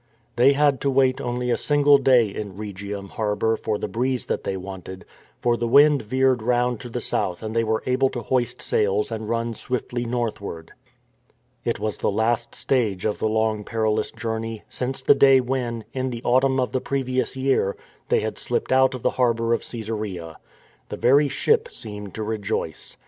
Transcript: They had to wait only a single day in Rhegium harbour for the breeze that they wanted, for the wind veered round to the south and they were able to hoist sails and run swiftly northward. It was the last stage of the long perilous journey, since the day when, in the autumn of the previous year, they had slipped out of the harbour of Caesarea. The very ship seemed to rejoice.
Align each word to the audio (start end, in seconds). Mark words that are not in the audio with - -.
They 0.35 0.53
had 0.53 0.81
to 0.81 0.89
wait 0.89 1.21
only 1.21 1.51
a 1.51 1.57
single 1.57 1.99
day 1.99 2.25
in 2.27 2.57
Rhegium 2.57 3.07
harbour 3.09 3.55
for 3.55 3.77
the 3.77 3.87
breeze 3.87 4.25
that 4.25 4.43
they 4.43 4.57
wanted, 4.57 5.05
for 5.43 5.55
the 5.55 5.67
wind 5.67 6.01
veered 6.01 6.41
round 6.41 6.79
to 6.79 6.89
the 6.89 6.99
south 6.99 7.43
and 7.43 7.55
they 7.55 7.63
were 7.63 7.83
able 7.85 8.09
to 8.09 8.23
hoist 8.23 8.63
sails 8.63 9.11
and 9.11 9.29
run 9.29 9.53
swiftly 9.53 10.05
northward. 10.05 10.71
It 11.63 11.79
was 11.79 11.99
the 11.99 12.09
last 12.09 12.55
stage 12.55 13.05
of 13.05 13.19
the 13.19 13.29
long 13.29 13.63
perilous 13.63 14.09
journey, 14.09 14.63
since 14.69 15.03
the 15.03 15.13
day 15.13 15.39
when, 15.39 15.83
in 15.93 16.09
the 16.09 16.23
autumn 16.23 16.59
of 16.59 16.71
the 16.71 16.81
previous 16.81 17.35
year, 17.37 17.77
they 18.09 18.21
had 18.21 18.39
slipped 18.39 18.71
out 18.71 18.95
of 18.95 19.03
the 19.03 19.11
harbour 19.21 19.53
of 19.53 19.61
Caesarea. 19.61 20.39
The 20.89 20.97
very 20.97 21.27
ship 21.29 21.69
seemed 21.71 22.15
to 22.15 22.23
rejoice. 22.23 22.97